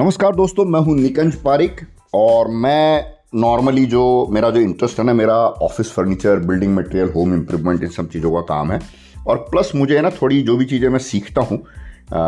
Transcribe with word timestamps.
नमस्कार 0.00 0.34
दोस्तों, 0.34 0.64
मैं 0.64 0.80
हूँ 0.80 0.94
निकंज 0.96 1.34
पारिक 1.36 1.80
और 2.14 2.48
मैं 2.50 3.04
नॉर्मली 3.34 3.84
जो 3.86 4.04
मेरा 4.32 4.50
जो 4.50 4.60
इंटरेस्ट 4.60 4.98
है 4.98 5.04
ना, 5.06 5.12
मेरा 5.14 5.34
office 5.36 5.90
furniture 5.92 6.38
building 6.40 6.74
material 6.76 7.10
home 7.16 7.34
improvement 7.34 7.82
इन 7.82 7.88
सब 7.88 8.08
चीज़ों 8.10 8.30
का 8.32 8.40
काम 8.48 8.72
है। 8.72 8.78
और 9.26 9.36
प्लस 9.50 9.72
मुझे 9.74 9.96
है 9.96 10.02
ना, 10.02 10.10
थोड़ी 10.22 10.40
जो 10.42 10.56
भी 10.56 10.64
चीज़ें 10.64 10.88
मैं 10.88 10.98
सीखता 10.98 11.40
हूँ 11.40 11.58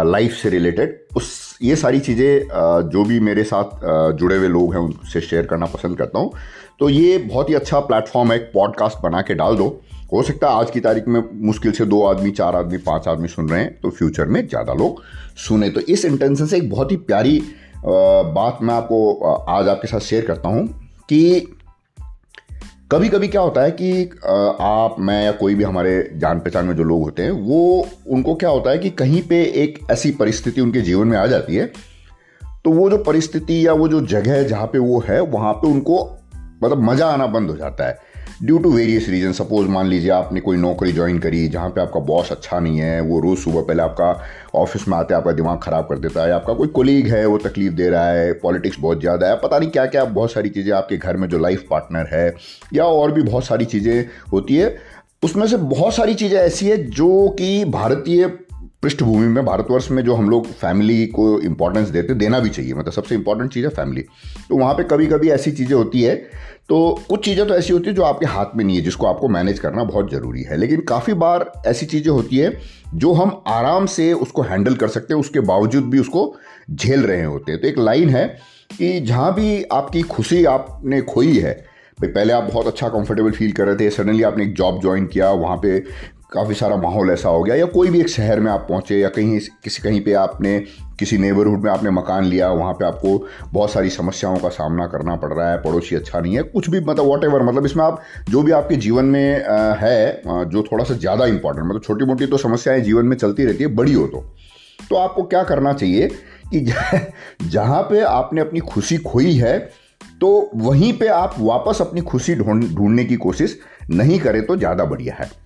लाइफ 0.07 0.32
से 0.32 0.50
रिलेटेड 0.50 0.98
उस, 1.16 1.58
ये 1.62 1.77
सारी 1.77 2.00
चीज़ें 2.00 2.90
जो 2.90 3.04
भी 3.04 3.21
मेरे 3.21 3.45
साथ 3.45 4.14
जुड़े 4.18 4.36
हुए 4.36 4.48
लोग 4.48 4.75
हैं, 4.75 4.80
उनसे 4.80 5.20
शेयर 5.20 5.46
करना 5.46 5.66
पसंद 5.68 5.98
करता 5.98 6.18
हूँ। 6.18 6.32
तो 6.80 6.89
ये 6.89 7.16
बहुत 7.20 7.48
ही 7.48 7.54
अच्छा 7.54 7.80
प्लेटफॉर्म 7.80 8.32
है, 8.32 8.36
एक 8.36 8.50
पॉडकास्ट 8.54 9.02
बना 9.04 9.23
के 9.23 9.34
डाल 9.34 9.57
दो। 9.57 9.68
हो 10.12 10.23
सकता 10.23 10.48
है 10.48 10.61
आज 10.61 10.70
की 10.70 10.80
तारीख 10.80 11.04
में 11.09 11.23
मुश्किल 11.46 11.73
से 11.73 11.84
दो 11.86 12.02
आदमी, 12.07 12.31
चार 12.32 12.57
आदमी, 12.57 12.79
पाँच 12.81 13.09
आदमी 13.09 13.29
सुन 13.29 13.48
रहे 13.48 13.61
हैं 13.61 13.75
तो 13.82 13.90
फ्यूचर 13.90 14.26
में 14.26 14.46
ज़्यादा 14.48 14.75
लोग 14.75 15.03
सुने। 15.46 15.70
तो 15.70 15.81
इस 15.81 16.04
इंटेंशन 16.04 16.46
से 16.46 16.57
एक 16.57 16.70
बहुत 16.70 16.90
ही 16.93 16.96
प्यारी 16.98 17.40
बात 17.86 18.59
मैं 18.63 18.75
आपको 18.75 19.14
आज 19.49 19.68
आपके 19.68 19.89
साथ 19.89 20.00
शेयर 20.00 20.25
करता 20.25 20.49
हूँ 20.49 20.67
कि 21.09 21.54
कभी 22.93 23.09
कभी 23.09 23.29
क्या 23.29 23.40
होता 23.40 23.61
है 23.61 23.71
कि 23.71 24.03
आप, 24.61 24.96
मैं 24.99 25.25
या 25.25 25.32
कोई 25.32 25.54
भी 25.54 25.64
हमारे 25.64 26.11
जान 26.14 26.40
पहचान 26.40 26.64
में 26.64 26.75
जो 26.76 26.85
लोग 26.85 27.03
होते 27.03 27.23
हैं, 27.23 27.31
वो, 27.31 27.89
उनको 28.09 28.35
क्या 28.35 28.50
होता 28.50 28.71
है 28.71 28.79
कि 28.79 28.90
कहीं 28.90 29.23
पे 29.23 29.43
एक 29.63 29.79
ऐसी 29.90 30.11
परिस्थिति 30.11 30.61
उनके 30.61 30.81
जीवन 30.81 31.07
में 31.07 31.18
आ 31.18 31.26
जाती 31.26 31.57
है 31.57 31.67
तो 32.64 32.70
वो 32.70 32.89
जो 32.91 32.98
परिस्थिति 32.98 33.67
या 33.67 33.73
वो 33.73 33.89
जो 33.89 34.01
जगह 34.06 34.42
जहाँ 34.42 34.67
पे 34.67 34.78
वो 34.78 35.03
है, 35.09 35.20
वहाँ 35.20 35.53
पे 35.53 35.69
उनको 35.69 35.98
मतलब 36.62 36.83
मज़ा 36.83 37.06
आना 37.06 37.27
बंद 37.27 37.51
हो 37.51 37.56
जाता 37.56 37.89
है। 37.89 37.98
Due 38.41 38.59
to 38.59 38.70
various 38.72 39.09
reason 39.09 39.33
suppose 39.33 39.69
मान 39.69 39.86
लीजिए 39.86 40.11
आपने 40.11 40.41
कोई 40.41 40.56
नौकरी 40.56 40.92
ज्वाइन 40.92 41.19
करी 41.19 41.47
जहाँ 41.48 41.69
पे 41.70 41.81
आपका 41.81 42.00
बॉस 42.00 42.31
अच्छा 42.33 42.59
नहीं 42.61 42.78
है, 42.78 43.00
वो 43.00 43.19
रोज़ 43.20 43.39
सुबह 43.41 43.62
पहले 43.62 43.83
आपका 43.83 44.11
ऑफ़िस 44.55 44.87
में 44.89 44.97
आते 44.97 45.15
आपका 45.15 45.33
दिमाग 45.33 45.59
ख़राब 45.62 45.87
कर 45.89 45.98
देता 45.98 46.25
है 46.25 46.33
आपका 46.33 46.55
कोई 46.55 46.69
कोलीग 46.69 47.06
है, 47.06 47.25
वो 47.27 47.39
तकलीफ़ 47.39 47.75
दे 47.75 47.89
रहा 47.89 48.09
है 48.09 48.33
पॉलिटिक्स 48.43 48.79
बहुत 48.81 49.01
ज़्यादा 49.01 49.29
है, 49.29 49.37
पता 49.37 49.59
नहीं 49.59 49.71
क्या 49.71 49.87
क्या 49.87 50.05
बहुत 50.06 50.33
सारी 50.33 50.48
चीज़ें 50.48 50.73
आपके 50.73 50.97
घर 50.97 51.17
में 51.17 51.29
जो 51.29 51.39
लाइफ 51.39 51.67
पार्टनर 51.71 52.09
है, 52.12 52.34
या 52.75 52.84
और 52.84 53.12
भी 53.12 53.23
बहुत 53.23 53.45
सारी 53.45 53.65
चीज़ें 53.65 54.05
होती 54.33 54.56
है, 54.56 54.77
उसमें 55.23 55.47
से 55.47 55.56
बहुत 55.56 55.95
सारी 55.95 56.15
चीज़ें 56.15 56.39
ऐसी 56.39 56.67
है 56.69 56.77
जो 56.91 57.28
कि 57.39 57.65
भारतीय 57.65 58.27
पृष्ठभूमि 58.83 59.27
में 59.27 59.44
भारतवर्ष 59.44 59.91
में 59.91 60.02
जो 60.05 60.14
हम 60.14 60.30
लोग 60.30 60.47
फैमिली 60.52 61.06
को 61.08 61.41
इंपॉर्टेंस 61.41 61.88
देते, 61.88 62.14
देना 62.14 62.38
भी 62.41 62.50
चाहिए। 62.50 62.75
मतलब 62.75 62.92
सबसे 62.92 63.14
इंपॉर्टेंट 63.14 63.52
चीज़ 63.52 63.64
है 63.64 63.70
फैमिली 63.72 64.02
तो 64.48 64.56
वहाँ 64.56 64.75
पे 64.75 64.84
कभी 64.84 65.06
कभी 65.06 65.30
ऐसी 65.30 65.52
चीज़ें 65.52 65.77
होती 65.77 66.02
है। 66.02 66.14
तो 66.69 67.05
कुछ 67.08 67.25
चीज़ें 67.25 67.47
तो 67.48 67.55
ऐसी 67.55 67.72
होती 67.72 67.88
है 67.88 67.94
जो 67.94 68.03
आपके 68.03 68.27
हाथ 68.27 68.56
में 68.56 68.64
नहीं 68.64 68.77
है, 68.77 68.83
जिसको 68.83 69.06
आपको 69.06 69.28
मैनेज 69.28 69.58
करना 69.58 69.84
बहुत 69.84 70.10
ज़रूरी 70.12 70.42
है। 70.42 70.56
लेकिन 70.56 70.80
काफ़ी 70.88 71.14
बार 71.14 71.50
ऐसी 71.66 71.86
चीज़ें 71.86 72.10
होती 72.12 72.36
है 72.36 72.53
जो 72.94 73.12
हम 73.12 73.42
आराम 73.48 73.86
से 73.88 74.12
उसको 74.14 74.42
हैंडल 74.42 74.75
कर 74.75 74.88
सकते 74.88 75.14
हैं, 75.14 75.20
उसके 75.20 75.41
बावजूद 75.42 75.84
भी 75.84 75.98
उसको 75.98 76.34
झेल 76.70 77.03
रहे 77.03 77.25
होते 77.25 77.53
हैं। 77.53 77.60
तो 77.60 77.69
एक 77.69 77.78
लाइन 77.78 78.08
है 78.08 78.27
कि 78.70 78.98
जहाँ 79.00 79.34
भी 79.34 79.62
आपकी 79.72 80.03
खुशी 80.05 80.44
आपने 80.47 81.00
खोई 81.05 81.38
है, 81.38 81.53
भाई 81.98 82.10
पहले 82.10 82.33
आप 82.33 82.44
बहुत 82.44 82.66
अच्छा 82.66 82.88
कंफर्टेबल 82.88 83.30
फील 83.30 83.53
कर 83.53 83.66
रहे 83.66 83.77
थे 83.77 83.91
सडनली 83.91 84.22
आपने 84.22 84.44
एक 84.44 84.55
जॉब 84.55 84.80
ज्वाइन 84.80 85.06
किया, 85.06 85.30
वहाँ 85.30 85.56
पे 85.56 85.78
काफ़ी 86.33 86.55
सारा 86.55 86.77
माहौल 86.77 87.11
ऐसा 87.11 87.28
हो 87.28 87.42
गया, 87.42 87.55
या 87.55 87.64
कोई 87.66 87.91
भी 87.91 88.00
एक 88.00 88.08
शहर 88.08 88.41
में 88.41 88.50
आप 88.52 88.66
पहुँचे, 88.69 88.98
या 88.98 89.08
कहीं 89.08 89.38
किसी, 89.64 89.83
कहीं 89.83 90.00
पे 90.00 90.12
आपने, 90.12 90.58
किसी 90.98 91.19
नेबरहुड 91.19 91.64
में 91.64 91.70
आपने 91.70 91.91
मकान 91.91 92.25
लिया, 92.25 92.50
वहाँ 92.50 92.72
पे 92.72 92.84
आपको 92.84 93.27
बहुत 93.52 93.70
सारी 93.70 93.91
समस्याओं 93.91 94.36
का 94.36 94.48
सामना 94.48 94.86
करना 94.86 95.16
पड़ 95.16 95.33
रहा 95.33 95.50
है, 95.50 95.56
पड़ोसी 95.58 95.97
अच्छा 95.97 96.20
नहीं 96.20 96.36
है, 96.36 96.42
कुछ 96.42 96.70
भी 96.70 96.80
मतलब 96.80 97.05
वॉट 97.05 97.25
मतलब 97.25 97.66
इसमें 97.66 97.84
आप, 97.84 98.03
जो 98.28 98.42
भी 98.42 98.53
आपके 98.53 98.77
जीवन 98.77 99.05
में 99.05 99.44
है 99.78 100.22
जो 100.27 100.62
थोड़ा 100.62 100.84
सा 100.84 100.94
ज़्यादा 100.94 101.27
इंपॉर्टेंट 101.27 101.66
मतलब 101.66 101.83
छोटी 101.83 102.05
मोटी 102.05 102.27
तो 102.27 102.36
समस्याएँ 102.36 102.80
जीवन 102.80 103.06
में 103.06 103.16
चलती 103.16 103.44
रहती 103.44 103.64
है, 103.64 103.75
बड़ी 103.75 103.92
हो 103.92 104.06
तो। 104.06 104.25
तो 104.91 104.97
आपको 104.97 105.22
क्या 105.22 105.42
करना 105.42 105.72
चाहिए 105.72 106.08
कि 106.55 106.60
जहाँ 107.48 107.83
पे 107.83 108.00
आपने 108.00 108.41
अपनी 108.41 108.60
खुशी 108.60 108.97
खोई 108.97 109.32
है 109.32 109.59
तो 110.21 110.50
वहीं 110.54 110.92
पे 110.98 111.06
आप 111.09 111.34
वापस 111.38 111.78
अपनी 111.81 112.00
खुशी 112.00 112.34
ढूँढने 112.34 113.04
की 113.04 113.16
कोशिश 113.16 113.59
नहीं 113.91 114.19
करें 114.21 114.44
तो 114.47 114.56
ज़्यादा 114.56 114.84
बढ़िया 114.84 115.15
है। 115.15 115.41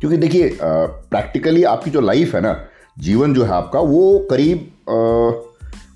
क्योंकि 0.00 0.16
देखिए 0.16 0.56
प्रैक्टिकली 0.62 1.62
आपकी 1.64 1.90
जो 1.90 2.00
लाइफ 2.00 2.34
है 2.34 2.40
ना, 2.40 2.56
जीवन 2.96 3.34
जो 3.34 3.44
है 3.44 3.52
आपका, 3.52 3.80
वो 3.80 4.18
करीब 4.30 4.70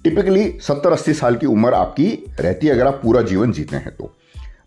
टिपिकली 0.05 0.49
सत्तर 0.63 0.93
अस्सी 0.93 1.13
साल 1.15 1.37
की 1.37 1.47
उम्र 1.47 1.75
आपकी 1.75 2.07
रहती 2.41 2.67
है 2.67 2.73
अगर 2.73 2.87
आप 2.87 3.01
पूरा 3.03 3.23
जीवन 3.23 3.53
जीते 3.53 3.77
हैं 3.77 3.95
तो। 3.97 4.13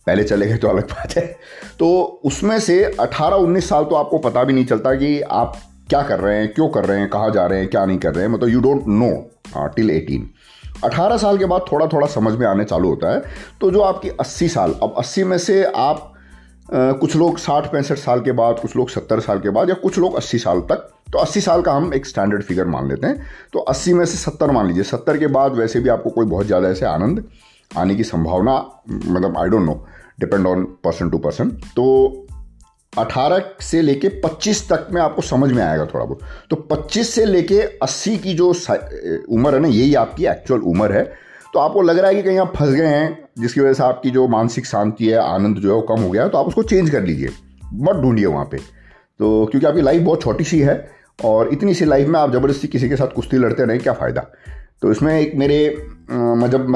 पहले 0.08 0.24
चले 0.24 0.46
गए 0.48 0.58
तो 0.58 0.68
अलग 0.68 0.84
बात 0.84 1.16
है। 1.18 1.26
तो 1.80 1.88
उसमें 2.26 2.60
से 2.60 2.84
18-19 3.02 3.68
साल 3.70 3.84
तो 3.84 3.96
आपको 3.96 4.18
पता 4.18 4.44
भी 4.44 4.54
नहीं 4.54 4.66
चलता 4.66 4.94
कि 4.96 5.20
आप 5.22 5.58
क्या 5.90 6.02
कर 6.04 6.20
रहे 6.20 6.38
हैं, 6.38 6.54
क्यों 6.54 6.68
कर 6.70 6.86
रहे 6.86 7.00
हैं, 7.00 7.10
कहाँ 7.10 7.32
जा 7.32 7.46
रहे 7.46 7.60
हैं, 7.60 7.70
क्या 7.70 7.86
नहीं 7.86 7.98
कर 7.98 8.14
रहे 8.14 8.26
हैं 8.26 8.32
मतलब 8.32 8.50
यू 8.50 8.60
डोंट 8.62 8.88
नो 8.88 9.70
टिल 9.76 9.90
18 9.92 10.86
18 10.86 11.18
साल 11.18 11.38
के 11.38 11.46
बाद 11.46 11.66
थोड़ा 11.72 11.88
थोड़ा 11.88 12.08
समझ 12.08 12.34
में 12.34 12.46
आने 12.48 12.64
चालू 12.64 12.90
होता 12.90 13.14
है। 13.14 13.22
तो 13.62 13.72
जो 13.72 13.82
आपकी 13.82 14.10
80 14.20 14.48
साल, 14.50 14.76
अब 14.84 14.94
80 14.98 15.24
में 15.24 15.38
से 15.38 15.64
आप 15.66 16.14
कुछ 16.70 17.16
लोग 17.16 17.38
साठ 17.38 17.72
पैंसठ 17.72 17.98
साल 17.98 18.22
के 18.22 18.32
बाद, 18.32 18.60
कुछ 18.60 18.76
लोग 18.76 18.90
सत्तर 18.90 19.20
साल 19.20 19.40
के 19.40 19.50
बाद, 19.50 19.70
या 19.70 19.76
कुछ 19.76 19.98
लोग 20.00 20.16
अस्सी 20.16 20.38
साल 20.40 20.60
तक। 20.62 20.90
तो 21.12 21.18
अस्सी 21.20 21.42
साल 21.42 21.62
का 21.62 21.72
हम 21.72 21.94
एक 21.94 22.06
स्टैंडर्ड 22.06 22.44
फिगर 22.44 22.66
मान 22.68 22.88
लेते 22.90 23.08
हैं। 23.08 23.28
तो 23.54 23.60
अस्सी 23.60 23.94
में 23.94 24.06
से 24.06 24.18
सत्तर 24.18 24.52
मान 24.52 24.68
लीजिए। 24.68 24.84
सत्तर 24.84 25.18
के 25.18 25.28
बाद 25.30 25.54
वैसे 25.54 25.80
भी 25.80 25.90
आपको 25.90 26.10
कोई 26.10 26.26
बहुत 26.26 26.46
ज़्यादा 26.46 26.70
ऐसे 26.70 26.86
आनंद 26.86 27.24
आने 27.72 27.96
की 27.96 28.04
संभावना 28.04 28.54
मतलब 28.90 29.38
I 29.38 29.50
don't 29.50 29.66
know 29.66 29.84
depend 30.20 30.48
on 30.48 30.64
person 30.84 31.10
to 31.10 31.18
person 31.18 31.50
तो 31.76 31.86
18 32.94 33.42
से 33.62 33.82
लेके 33.82 34.10
25 34.22 34.62
तक 34.70 34.88
में 34.92 35.02
आपको 35.02 35.22
समझ 35.22 35.52
में 35.52 35.64
आएगा 35.64 35.86
थोड़ा 35.86 36.06
बहुत। 36.06 36.20
तो 36.50 36.56
25 36.72 37.14
से 37.16 37.26
लेके 37.26 37.62
80 37.84 38.18
की 38.18 38.34
जो 38.34 38.48
उम्र 38.48 39.54
है 39.54 39.60
ना, 39.60 39.68
यही 39.68 39.94
आपकी 39.96 40.26
एक्चुअल 40.26 40.62
उम्र 40.62 40.92
है। 40.92 41.04
तो 41.54 41.60
आपको 41.60 41.82
लग 41.82 41.98
रहा 41.98 42.10
है 42.10 42.16
कि 42.16 42.22
कहीं 42.24 42.38
आप 42.40 42.54
फंस 42.56 42.74
गए 42.76 42.88
हैं, 42.88 43.18
जिसकी 43.40 43.62
वजह 43.62 43.74
से 43.74 43.84
आपकी 43.84 44.10
जो 44.10 44.28
मानसिक 44.28 44.66
शांति 44.66 45.08
है, 45.08 45.18
आनंद 45.18 45.58
जो 45.58 45.70
है 45.70 45.76
वो 45.76 45.82
कम 45.88 46.02
हो 46.02 46.10
गया 46.10 46.24
है 46.24 46.30
तो 46.30 46.38
आप 46.38 46.48
उसको 46.48 46.64
चेंज 46.64 46.90
कर 46.90 47.04
लीजिए। 47.04 47.30
मत 47.74 47.96
ढूंढिए 47.96 48.26
वहाँ 48.26 48.46
पे। 48.46 48.58
तो 48.58 49.46
क्योंकि 49.46 49.68
आपकी 49.68 49.82
लाइफ 49.82 50.02
बहुत 50.02 50.22
छोटी 50.22 50.44
सी 50.44 50.60
है 50.60 50.76
और 51.20 51.50
इतनी 51.54 51.74
सी 51.74 51.86
लाइफ 51.86 52.08
में 52.08 52.20
आप 52.20 52.32
ज़बरदस्ती 52.34 52.68
किसी 52.68 52.90
के 52.90 52.96
साथ 52.96 53.08
कुश्ती 53.08 53.38
लड़ते 53.38 53.66
रहें 53.66 53.80
क्या 53.80 53.94
फ़ायदा? 53.94 54.22
तो 54.82 54.92
इसमें 54.92 55.20
एक 55.20 55.36
मेरे 55.36 55.58
मैं 56.12 56.50
जब 56.50 56.68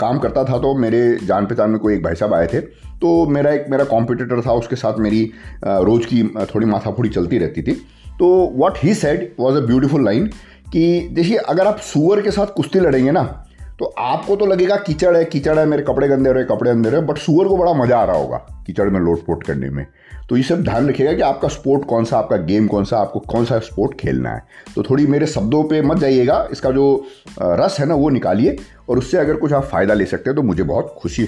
काम 0.00 0.18
करता 0.18 0.44
था 0.44 0.58
तो 0.58 0.74
मेरे 0.78 1.00
जान 1.24 1.46
पहचान 1.46 1.70
में 1.70 1.78
कोई 1.80 1.94
एक 1.94 2.02
भाई 2.02 2.14
साहब 2.14 2.34
आए 2.34 2.46
थे 2.46 2.60
तो 2.60 3.26
मेरा 3.26 3.52
एक, 3.52 3.66
मेरा 3.70 3.84
कॉम्पिटिटर 3.84 4.40
था, 4.40 4.52
उसके 4.52 4.76
साथ 4.76 4.98
मेरी 4.98 5.22
रोज़ 5.64 6.06
की 6.06 6.22
थोड़ी 6.54 6.66
माथाफोड़ी 6.66 7.08
चलती 7.10 7.38
रहती 7.38 7.62
थी। 7.62 7.72
तो 8.18 8.26
what 8.54 8.78
he 8.78 8.94
said 8.94 9.30
was 9.40 9.56
a 9.56 9.60
beautiful 9.60 10.04
line 10.04 10.26
कि 10.72 11.08
देखिए, 11.12 11.36
अगर 11.38 11.66
आप 11.66 11.78
सुअर 11.78 12.20
के 12.20 12.30
साथ 12.30 12.54
कुश्ती 12.56 12.80
लड़ेंगे 12.80 13.10
ना 13.10 13.22
तो 13.78 13.84
आपको 13.98 14.36
तो 14.36 14.46
लगेगा 14.46 14.76
कीचड़ 14.76 15.16
है 15.16 15.24
कीचड़ 15.24 15.58
है, 15.58 15.64
मेरे 15.66 15.82
कपड़े 15.82 16.08
गंदे 16.08 16.32
रहे, 16.32 16.44
कपड़े 16.44 16.70
गंदे 16.70 16.90
रहे 16.90 17.00
बट 17.02 17.18
सुअर 17.18 17.48
को 17.48 17.56
बड़ा 17.56 17.72
मज़ा 17.74 17.98
आ 17.98 18.04
रहा 18.04 18.16
होगा 18.16 18.36
कीचड़ 18.66 18.88
में 18.90 19.00
लोट 19.00 19.24
पोट 19.26 19.42
करने 19.42 19.70
में। 19.70 19.86
तो 20.28 20.36
ये 20.36 20.42
सब 20.42 20.62
ध्यान 20.62 20.88
रखिएगा 20.88 21.12
कि 21.12 21.22
आपका 21.22 21.48
स्पोर्ट 21.48 21.84
कौन 21.84 22.04
सा, 22.04 22.18
आपका 22.18 22.36
गेम 22.36 22.66
कौन 22.66 22.84
सा, 22.84 22.98
आपको 22.98 23.20
कौन 23.22 23.44
सा 23.44 23.58
स्पोर्ट 23.60 23.98
खेलना 24.00 24.30
है। 24.30 24.42
तो 24.74 24.82
थोड़ी 24.82 25.06
मेरे 25.06 25.26
शब्दों 25.26 25.62
पे 25.64 25.80
मत 25.82 25.98
जाइएगा, 25.98 26.46
इसका 26.52 26.70
जो 26.70 27.04
रस 27.40 27.76
है 27.80 27.86
ना, 27.86 27.94
वो 27.94 28.08
निकालिए, 28.10 28.56
और 28.88 28.98
उससे 28.98 29.18
अगर 29.18 29.36
कुछ 29.36 29.52
आप 29.52 29.64
फ़ायदा 29.64 29.94
ले 29.94 30.06
सकते 30.06 30.30
हैं 30.30 30.36
तो 30.36 30.42
मुझे 30.42 30.62
बहुत 30.62 30.94
खुशी 30.98 31.26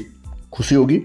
खुशी 0.53 0.75
होगी। 0.75 0.99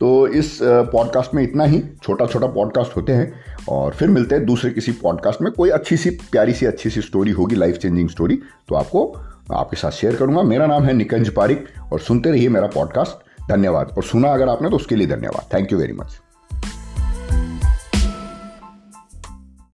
तो 0.00 0.26
इस 0.28 0.58
पॉडकास्ट 0.62 1.34
में 1.34 1.42
इतना 1.42 1.64
ही 1.64 1.82
छोटा 2.02 2.26
छोटा 2.26 2.46
पॉडकास्ट 2.46 2.96
होते 2.96 3.12
हैं, 3.12 3.32
और 3.68 3.92
फिर 3.92 4.08
मिलते 4.10 4.34
हैं 4.34 4.44
दूसरे 4.46 4.70
किसी 4.70 4.92
पॉडकास्ट 4.92 5.42
में। 5.42 5.52
कोई 5.52 5.70
अच्छी 5.70 5.96
सी, 5.96 6.10
प्यारी 6.10 6.52
सी, 6.52 6.66
अच्छी 6.66 6.90
सी 6.90 7.00
स्टोरी 7.00 7.30
होगी 7.32 7.56
लाइफ 7.56 7.76
चेंजिंग 7.76 8.08
स्टोरी 8.08 8.38
तो 8.68 8.74
आपको 8.74 9.04
आपके 9.52 9.76
साथ 9.76 9.90
शेयर 9.90 10.16
करूँगा। 10.16 10.42
मेरा 10.42 10.66
नाम 10.66 10.84
है 10.84 10.92
निकंज 10.92 11.28
पारिक 11.28 11.64
और 11.92 12.00
सुनते 12.00 12.30
रहिए 12.30 12.48
मेरा 12.48 12.66
पॉडकास्ट 12.66 13.48
धन्यवाद। 13.50 13.94
और 13.96 14.02
सुना 14.02 14.32
अगर 14.32 14.48
आपने 14.48 14.70
तो 14.70 14.76
उसके 14.76 14.96
लिए 14.96 15.06
धन्यवाद। 15.06 15.54
Thank 15.54 15.72
you 15.72 15.78
very 15.78 15.92
much 15.92 16.20